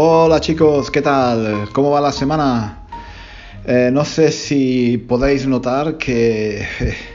[0.00, 1.70] Hola chicos, ¿qué tal?
[1.72, 2.86] ¿Cómo va la semana?
[3.66, 6.64] Eh, no sé si podéis notar que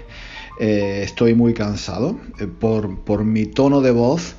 [0.59, 4.35] eh, estoy muy cansado eh, por, por mi tono de voz,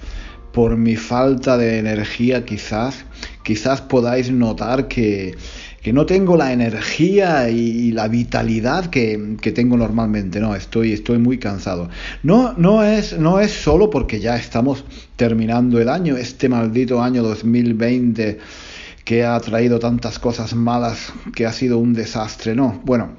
[0.52, 3.06] por mi falta de energía quizás.
[3.44, 5.34] Quizás podáis notar que
[5.84, 10.40] que no tengo la energía y la vitalidad que, tengo normalmente.
[10.40, 11.90] No, estoy, estoy muy cansado.
[12.22, 14.82] No, no, es, no es solo porque ya estamos
[15.16, 18.38] terminando el año, este maldito año 2020
[19.04, 22.54] que ha traído tantas cosas malas, que ha sido un desastre.
[22.54, 23.10] No, bueno,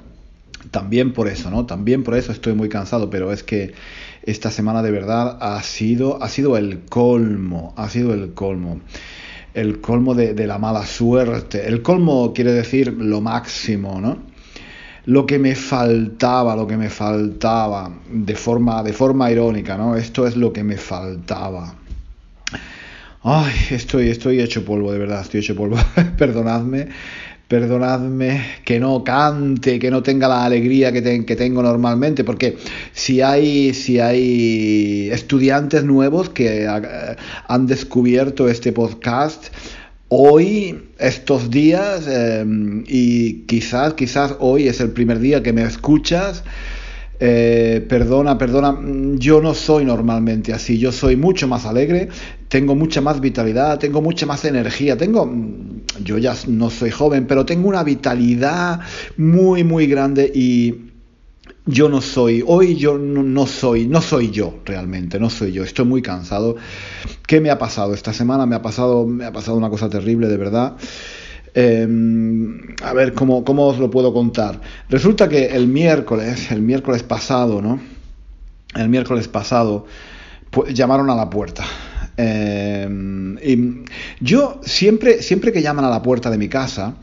[0.72, 1.66] también por eso, ¿no?
[1.66, 3.74] También por eso estoy muy cansado, pero es que
[4.24, 8.80] esta semana de verdad ha sido, ha sido el colmo, ha sido el colmo
[9.56, 11.66] el colmo de, la mala suerte.
[11.66, 14.18] El colmo quiere decir lo máximo, ¿no?
[15.06, 19.96] Lo que me faltaba, lo que me faltaba, de forma, de forma irónica, ¿no?
[19.96, 21.74] Esto es lo que me faltaba.
[23.22, 25.78] Ay, estoy, estoy hecho polvo, de verdad, estoy hecho polvo.
[26.18, 26.88] Perdonadme,
[27.48, 32.56] perdonadme, que no cante, que no tenga la alegría que, que, tengo normalmente, porque
[32.92, 39.46] si hay, si hay estudiantes nuevos que eh, han descubierto este podcast,
[40.08, 46.42] hoy, estos días, em, y quizás, quizás hoy es el primer día que me escuchas,
[47.18, 48.78] eh, perdona, perdona,
[49.14, 52.08] yo no soy normalmente así, yo soy mucho más alegre,
[52.48, 55.30] tengo mucha más vitalidad, tengo mucha más energía, tengo,
[56.02, 58.80] yo ya no soy joven, pero tengo una vitalidad
[59.16, 60.86] muy, muy grande y
[61.66, 65.84] yo no soy, hoy yo no, soy, no soy yo realmente, no soy yo, estoy
[65.84, 66.56] muy cansado.
[67.26, 68.46] ¿Qué me ha pasado esta semana?
[68.46, 70.76] Me ha pasado, me ha pasado una cosa terrible, de verdad.
[71.54, 74.60] Em, a ver, ¿cómo, ¿cómo, os lo puedo contar?
[74.88, 77.80] Resulta que el miércoles, el miércoles pasado, ¿no?
[78.76, 79.86] El miércoles pasado,
[80.50, 81.64] pues, llamaron a la puerta.
[82.16, 83.84] Em, y
[84.20, 86.94] yo siempre, siempre que llaman a la puerta de mi casa,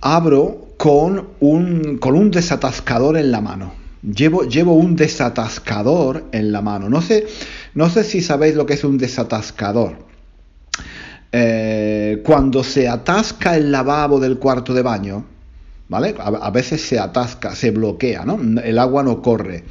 [0.00, 3.74] abro con un, con un desatascador en la mano.
[4.02, 6.88] Llevo, llevo un desatascador en la mano.
[6.88, 7.26] No sé,
[7.74, 9.98] no sé si sabéis lo que es un desatascador.
[11.32, 15.24] Eh, cuando se atasca el lavabo del cuarto de baño,
[15.88, 16.14] ¿vale?
[16.18, 18.40] A, veces se atasca, se bloquea, ¿no?
[18.60, 19.64] El agua no corre.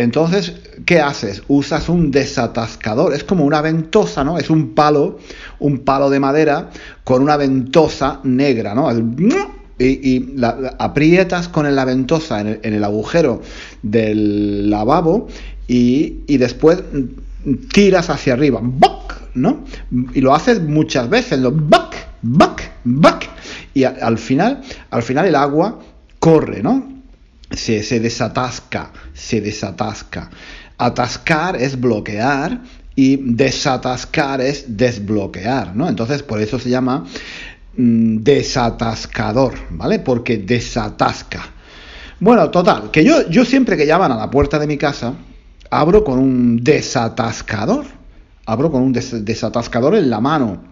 [0.00, 0.54] Entonces,
[0.86, 1.42] ¿qué haces?
[1.48, 4.38] Usas un desatascador, es como una ventosa, ¿no?
[4.38, 5.18] Es un palo,
[5.58, 6.70] un palo de madera
[7.04, 8.90] con una ventosa negra, ¿no?
[9.78, 13.42] y, la, aprietas con la ventosa en el, agujero
[13.82, 15.28] del lavabo
[15.68, 16.82] y, después
[17.72, 18.62] tiras hacia arriba.
[19.34, 19.64] ¿no?
[20.14, 23.28] Y lo haces muchas veces, lo back, back, back.
[23.74, 25.78] Y al final, al final el agua
[26.18, 26.99] corre, ¿no?
[27.50, 30.30] Se, se desatasca, se desatasca.
[30.78, 32.60] Atascar es bloquear
[32.94, 35.88] y desatascar es desbloquear, ¿no?
[35.88, 37.04] Entonces, por eso se llama
[37.76, 39.98] mm, desatascador, ¿vale?
[39.98, 41.42] Porque desatasca.
[42.18, 45.14] Bueno, total, que yo, yo siempre que llaman a la puerta de mi casa,
[45.70, 47.86] abro con un desatascador,
[48.44, 50.69] abro con un desatascador en la mano.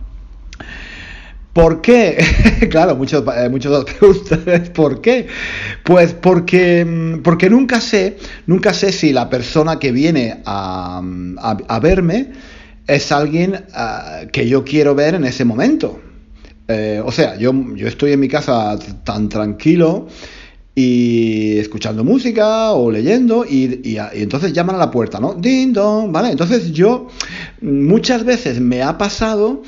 [1.52, 2.18] ¿Por qué?
[2.70, 5.26] claro, muchos, eh, muchos preguntan, ¿por qué?
[5.84, 11.02] Pues porque, mm, porque nunca sé, nunca sé si la persona que viene a,
[11.40, 12.32] a, verme
[12.86, 16.00] es alguien ah, que yo quiero ver en ese momento.
[16.68, 20.06] Eh, o sea, yo, yo estoy en mi casa tan tranquilo
[20.74, 25.34] y escuchando música o leyendo y, entonces llaman a la puerta, ¿no?
[25.34, 26.30] Ding dong, ¿vale?
[26.30, 27.08] Entonces yo
[27.62, 29.62] muchas veces me ha pasado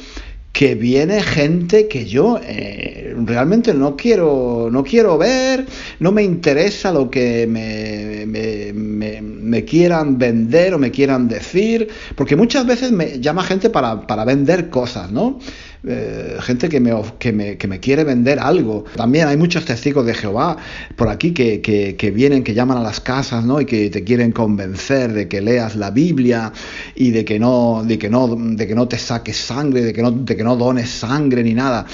[0.60, 5.64] que viene gente que yo eh, realmente no quiero, no quiero ver,
[6.00, 12.66] no me interesa lo que me, me, quieran vender o me quieran decir, porque muchas
[12.66, 15.38] veces me llama gente para, para vender cosas, ¿no?
[15.86, 18.84] Eh, gente que me, que, me, que me, quiere vender algo.
[18.96, 20.58] También hay muchos testigos de Jehová
[20.94, 23.60] por aquí que, que, vienen, que llaman a las casas, ¿no?
[23.60, 26.52] Y que te quieren convencer de que leas la Biblia
[26.94, 30.02] y de que no, de que no, de que no te saques sangre, de que
[30.02, 31.86] no, de que no dones sangre ni nada.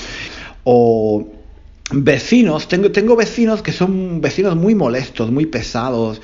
[0.65, 1.29] O
[1.93, 6.21] vecinos, tengo, tengo vecinos que son vecinos muy molestos, muy pesados.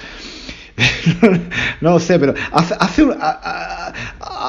[1.80, 2.74] no sé, pero hace,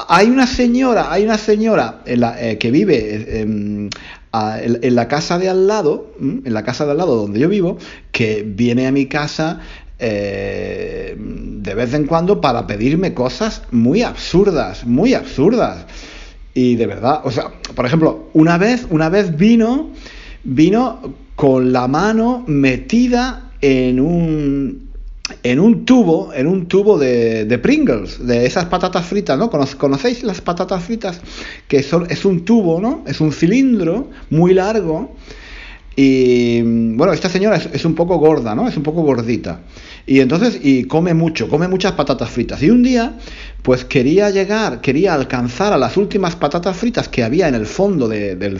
[0.08, 3.90] hay una señora, hay una señora eh, que vive em,
[4.32, 7.78] en, la casa de al lado, en la casa de al lado donde yo vivo,
[8.10, 9.60] que viene a mi casa
[9.98, 15.86] eh, de vez en cuando para pedirme cosas muy absurdas, muy absurdas.
[16.54, 19.90] Y de verdad, o sea, por ejemplo, una vez, una vez vino,
[20.44, 24.93] vino con la mano metida en un
[25.42, 29.50] en un tubo, en un tubo de, de, Pringles, de esas patatas fritas, ¿no?
[29.50, 31.20] ¿Conocéis las patatas fritas?
[31.66, 33.04] Que son, es un tubo, ¿no?
[33.06, 35.16] Es un cilindro muy largo.
[35.96, 38.66] Y bueno, esta señora es, un poco gorda, ¿no?
[38.66, 39.60] Es un poco gordita.
[40.06, 42.62] Y entonces, y come mucho, come muchas patatas fritas.
[42.62, 43.16] Y un día,
[43.62, 48.08] pues quería llegar, quería alcanzar a las últimas patatas fritas que había en el fondo
[48.08, 48.58] del,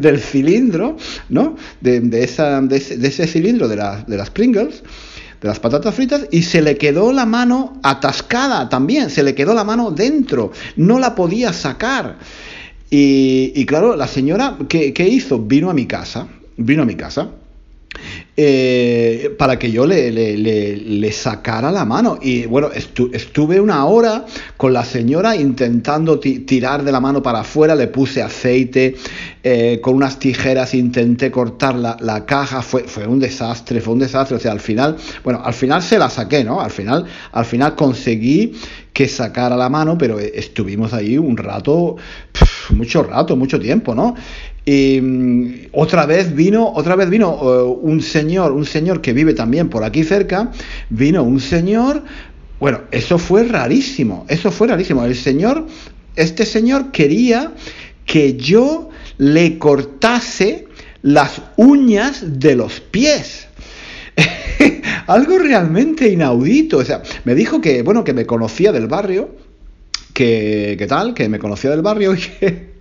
[0.00, 0.96] del, cilindro,
[1.28, 1.56] ¿no?
[1.80, 3.76] De, esa, de, ese, cilindro de,
[4.06, 4.82] de las Pringles
[5.40, 9.52] de las patatas fritas y se le quedó la mano atascada también, se le quedó
[9.52, 12.16] la mano dentro, no la podía sacar.
[12.90, 15.38] Y, claro, la señora, ¿qué, ¿qué, hizo?
[15.38, 17.30] Vino a mi casa, vino a mi casa
[18.36, 22.18] eh, para que yo le, le, sacara la mano.
[22.20, 27.74] Y bueno, estuve una hora con la señora intentando tirar de la mano para afuera,
[27.74, 28.94] le puse aceite,
[29.48, 34.36] eh, con unas tijeras intenté cortar la, caja, fue, fue, un desastre, fue un desastre.
[34.38, 36.60] O sea, al final, bueno, al final se la saqué, ¿no?
[36.60, 38.54] Al final, al final conseguí
[38.92, 41.94] que sacara la mano, pero estuvimos ahí un rato,
[42.70, 44.16] mucho rato, mucho tiempo, ¿no?
[44.64, 49.32] Y mm, otra vez vino, otra vez vino eh, un señor, un señor que vive
[49.32, 50.50] también por aquí cerca,
[50.90, 52.02] vino un señor,
[52.58, 55.04] bueno, eso fue rarísimo, eso fue rarísimo.
[55.04, 55.68] El señor,
[56.16, 57.52] este señor quería
[58.06, 60.66] que yo le cortase
[61.02, 63.48] las uñas de los pies.
[65.06, 66.78] Algo realmente inaudito.
[66.78, 69.36] O sea, me dijo que, bueno, que me conocía del barrio,
[70.12, 71.14] que, ¿qué tal?
[71.14, 72.76] Que me conocía del barrio y que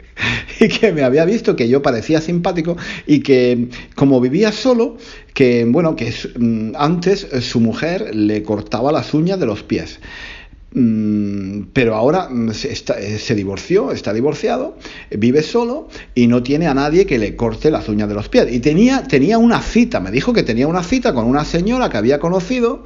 [0.59, 4.97] y que me había visto que yo parecía simpático y que como vivía solo,
[5.33, 9.99] que bueno, que mm, antes su mujer le cortaba las uñas de los pies.
[10.77, 14.77] Mm, pero ahora mm, eh, se, divorció, está divorciado,
[15.09, 18.47] vive solo y no tiene a nadie que le corte las uñas de los pies.
[18.51, 21.95] Y tenía, tenía una cita, me dijo que tenía una cita con una señora que
[21.95, 22.83] había conocido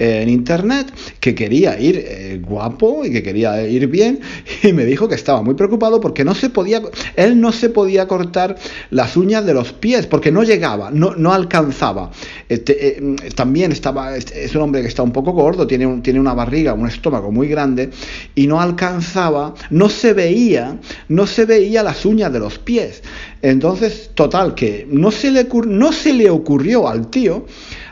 [0.00, 4.20] en internet que quería ir eh, guapo y que quería ir bien
[4.62, 6.80] y me dijo que estaba muy preocupado porque no se podía,
[7.16, 8.56] él no se podía cortar
[8.90, 12.10] las uñas de los pies porque no llegaba, no, no alcanzaba.
[12.48, 16.32] Este, eh, también estaba, es un hombre que está un poco gordo, tiene, tiene una
[16.32, 17.90] barriga, un estómago muy grande
[18.34, 23.02] y no alcanzaba, no se veía, no se veía las uñas de los pies.
[23.42, 27.46] Entonces, total, que no se le, no se le ocurrió al tío,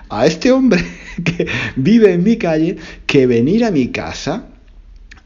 [0.09, 0.85] a este hombre,
[1.25, 1.47] que
[1.77, 2.77] vive en mi calle
[3.07, 4.49] que venir a mi casa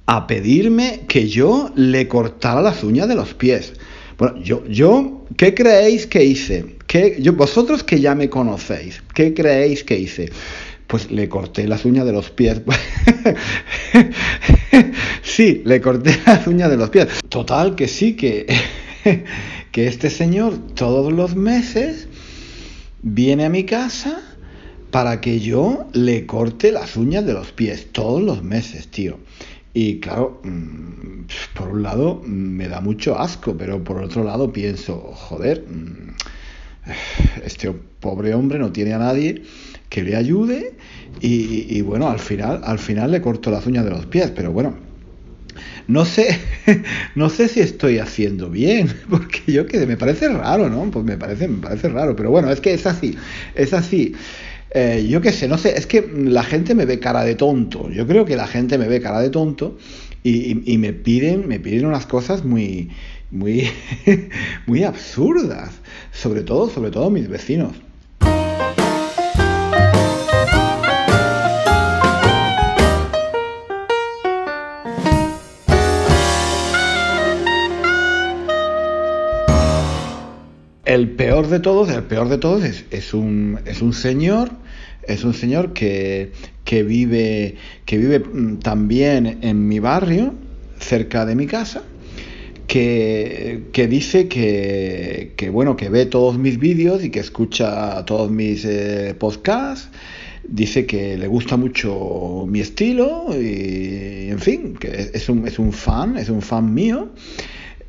[0.06, 3.74] a pedirme que yo le cortara las uñas de los pies.
[4.18, 6.76] Bueno, yo, yo, ¿qué creéis que hice?
[6.86, 10.30] ¿Qué, vosotros que ya me conocéis, ¿qué creéis que hice?
[10.86, 12.60] Pues le corté las uñas de los pies.
[15.22, 17.08] sí, le corté las uñas de los pies.
[17.30, 18.46] Total, que sí, que,
[19.72, 22.08] que este señor todos los meses
[23.00, 24.31] viene a mi casa
[24.92, 29.18] para que yo le corte las uñas de los pies todos los meses, tío.
[29.74, 34.52] Y claro, mm, por un lado mm, me da mucho asco, pero por otro lado
[34.52, 36.14] pienso, joder, mm,
[37.44, 39.42] este pobre hombre no tiene a nadie
[39.88, 40.74] que le ayude
[41.20, 44.74] y, bueno, al final, al final le corto las uñas de los pies, pero bueno,
[45.86, 46.38] no sé,
[47.14, 50.90] no sé si estoy haciendo bien, porque yo que me parece raro, ¿no?
[50.90, 53.16] Pues me parece, me parece raro, pero bueno, es que es así,
[53.54, 54.14] es así.
[54.74, 57.90] Eh, yo qué sé, no sé, es que la gente me ve cara de tonto.
[57.90, 59.76] Yo creo que la gente me ve cara de tonto
[60.24, 62.88] y, me piden, me piden unas cosas muy,
[63.30, 63.68] muy,
[64.66, 65.72] muy absurdas.
[66.10, 67.72] Sobre todo, sobre todo mis vecinos.
[80.92, 84.50] El peor de todos, el peor de todos es, un, es un señor,
[85.06, 86.32] es un señor que,
[86.66, 90.34] vive, que vive mm, también en mi barrio,
[90.78, 91.82] cerca de mi casa,
[92.66, 98.30] que, que dice que, que, bueno, que ve todos mis vídeos y que escucha todos
[98.30, 99.90] mis eh, podcasts.
[100.44, 105.72] Dice que le gusta mucho mi estilo y, en fin, que es un, es un
[105.72, 107.10] fan, es un fan mío.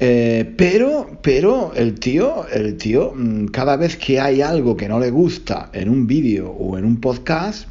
[0.05, 4.99] Eh, pero, pero el tío, el tío, mm, cada vez que hay algo que no
[4.99, 7.69] le gusta en un vídeo o en un podcast,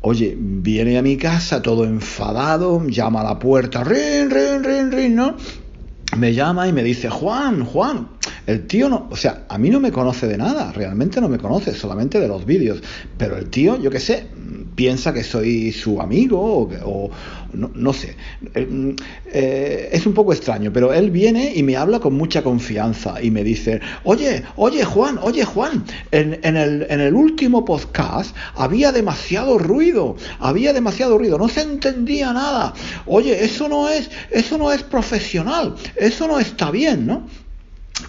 [0.00, 5.14] oye, viene a mi casa todo enfadado, llama a la puerta, rin, rin, rin, rin,
[5.14, 5.36] ¿no?
[6.16, 8.08] Me llama y me dice, Juan, Juan,
[8.46, 11.38] el tío no, o sea, a mí no me conoce de nada, realmente no me
[11.38, 12.82] conoce, solamente de los vídeos,
[13.16, 14.26] pero el tío, yo qué sé,
[14.74, 17.10] piensa que soy su amigo o,
[17.52, 18.16] no, sé.
[18.54, 18.96] Eh,
[19.32, 23.30] eh, es un poco extraño, pero él viene y me habla con mucha confianza y
[23.30, 28.90] me dice, oye, oye Juan, oye Juan, en, en, el, en el último podcast había
[28.90, 32.74] demasiado ruido, había demasiado ruido, no se entendía nada.
[33.06, 37.26] Oye, eso no es, eso no es profesional, eso no está bien, ¿no?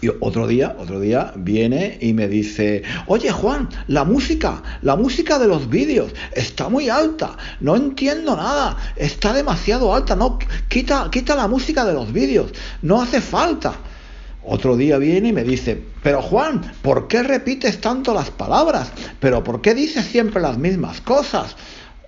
[0.02, 5.40] Y otro día, otro día viene y me dice, oye Juan, la música, la música
[5.40, 11.36] de los vídeos está muy alta, no entiendo nada, está demasiado alta, no, quita, quita
[11.36, 13.74] la música de los vídeos, no hace falta.
[14.48, 18.92] Otro día viene y me dice, pero Juan, ¿por qué repites tanto las palabras?
[19.20, 21.56] ¿Pero por qué dices siempre las mismas cosas?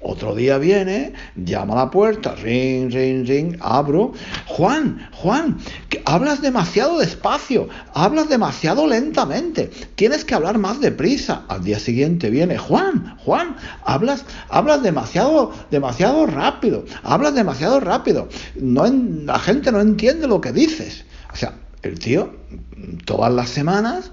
[0.01, 4.13] Otro día viene, llama a la puerta, ring, ring, ring, abro.
[4.45, 5.57] Juan, Juan,
[6.05, 11.45] hablas demasiado despacio, hablas demasiado lentamente, tienes que hablar más deprisa.
[11.47, 18.29] Al día siguiente viene, Juan, Juan, hablas, hablas demasiado, demasiado rápido, hablas demasiado rápido.
[18.55, 21.05] No, la gente no entiende lo que dices.
[21.33, 22.33] O sea, el tío
[23.05, 24.11] todas las semanas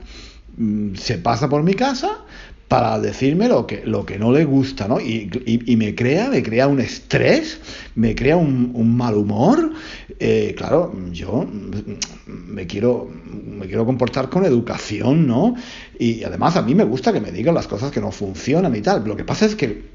[0.56, 2.24] mm, se pasa por mi casa
[2.68, 5.00] para decirme lo que, lo que no le gusta, ¿no?
[5.00, 5.28] Y,
[5.76, 7.60] me crea, me crea un estrés,
[7.94, 9.72] me crea un, mal humor.
[10.18, 11.46] Eh, claro, yo
[12.26, 15.54] me quiero, me quiero comportar con educación, ¿no?
[15.98, 18.80] Y además a mí me gusta que me digan las cosas que no funcionan y
[18.80, 19.04] tal.
[19.06, 19.93] Lo que pasa es que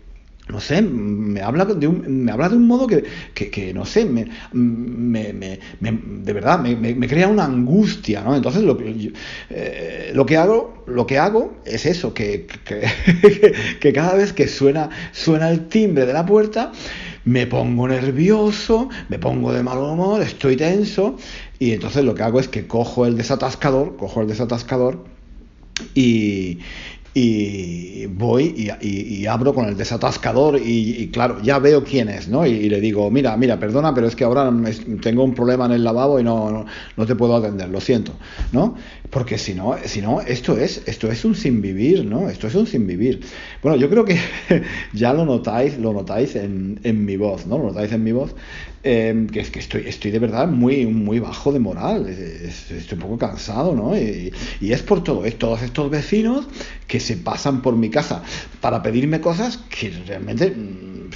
[0.49, 3.03] no sé, me habla de un, me habla de un modo que,
[3.33, 8.35] que, no sé, me, me, me, de verdad me, crea una angustia, ¿no?
[8.35, 9.13] Entonces lo que,
[9.51, 12.47] eh, lo que hago, lo que hago es eso, que,
[13.79, 16.71] que, cada vez que suena, suena el timbre de la puerta,
[17.25, 21.15] me pongo nervioso, me pongo de mal humor, estoy tenso,
[21.59, 25.05] y entonces lo que hago es que cojo el desatascador, cojo el desatascador
[25.93, 26.59] y,
[27.13, 32.45] y voy y, abro con el desatascador y, claro, ya veo quién es, ¿no?
[32.45, 34.51] Y, le digo, mira, mira, perdona, pero es que ahora
[35.01, 38.13] tengo un problema en el lavabo y no, no, te puedo atender, lo siento,
[38.51, 38.75] ¿no?
[39.09, 42.29] Porque si no, si no, esto es, esto es un sin vivir, ¿no?
[42.29, 43.21] Esto es un sin vivir.
[43.63, 44.19] Bueno, yo creo que
[44.93, 47.57] ya lo notáis, lo notáis en, en mi voz, ¿no?
[47.57, 48.35] Lo notáis en mi voz.
[48.81, 52.99] Em, que es que estoy, estoy de verdad muy, muy bajo de moral, estoy un
[52.99, 53.97] poco cansado, ¿no?
[53.97, 56.47] Y, es por todo, es todos estos vecinos
[56.87, 58.23] que se pasan por mi casa
[58.61, 61.09] para pedirme cosas que realmente mm,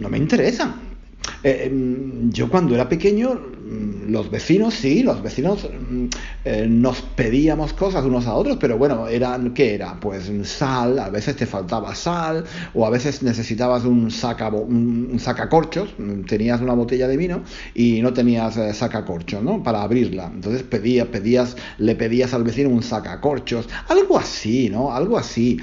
[0.00, 0.93] no me interesan.
[1.42, 6.06] Eh, em, yo cuando era pequeño, mm, los vecinos, sí, los vecinos mm,
[6.44, 9.98] eh, nos pedíamos cosas unos a otros, pero bueno, eran, ¿qué era?
[10.00, 15.94] Pues sal, a veces te faltaba sal, o a veces necesitabas un, saca, un, sacacorchos,
[15.98, 17.42] mm, tenías una botella de vino
[17.74, 19.62] y no tenías eh, sacacorchos, ¿no?
[19.62, 20.30] Para abrirla.
[20.34, 24.94] Entonces pedías, pedías, le pedías al vecino un sacacorchos, algo así, ¿no?
[24.94, 25.58] Algo así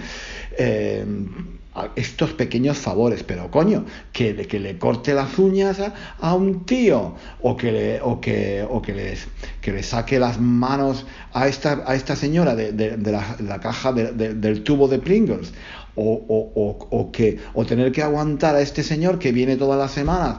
[1.96, 5.82] estos pequeños favores, pero coño, que, que le corte las uñas
[6.20, 9.18] a, un tío o que le, o que, o que,
[9.62, 14.64] que le saque las manos a esta, a esta señora de, de, la, caja del
[14.64, 15.54] tubo de Pringles
[15.96, 19.92] o, o, o, que, o tener que aguantar a este señor que viene todas las
[19.92, 20.38] semanas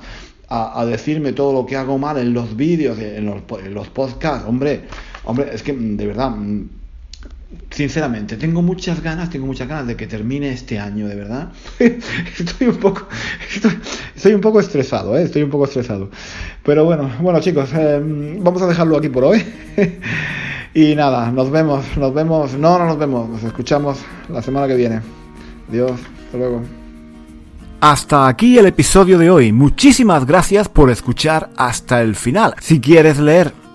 [0.48, 4.46] a, decirme todo lo que hago mal en los vídeos, en los, en los podcasts,
[4.46, 4.82] hombre,
[5.24, 6.30] hombre, es que de verdad
[7.71, 11.52] sinceramente, tengo muchas ganas, tengo muchas ganas de que termine este año, de verdad.
[11.78, 13.09] estoy un poco,
[14.14, 15.23] estoy, un poco estresado, ¿eh?
[15.23, 16.11] estoy un poco estresado.
[16.64, 18.00] Pero bueno, bueno chicos, eh,
[18.40, 19.44] vamos a dejarlo aquí por hoy.
[20.75, 24.76] y nada, nos vemos, nos vemos, no, no nos vemos, nos escuchamos la semana que
[24.76, 25.00] viene.
[25.68, 26.62] Adiós, hasta luego.
[27.80, 29.50] Hasta aquí el episodio de hoy.
[29.50, 32.54] Muchísimas gracias por escuchar hasta el final.
[32.61, 33.52] Si quieres leer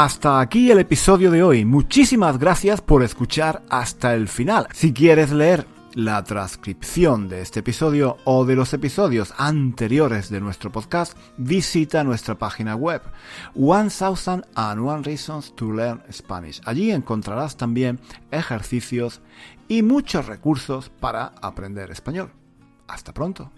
[0.00, 1.64] Hasta aquí el episodio de hoy.
[1.64, 4.68] Muchísimas gracias por escuchar hasta el final.
[4.72, 10.70] Si quieres leer la transcripción de este episodio o de los episodios anteriores de nuestro
[10.70, 13.02] podcast, visita nuestra página web
[13.56, 16.60] One Thousand and One Reasons to Learn Spanish.
[16.64, 17.98] Allí encontrarás también
[18.30, 19.20] ejercicios
[19.66, 22.30] y muchos recursos para aprender español.
[22.86, 23.50] Hasta pronto.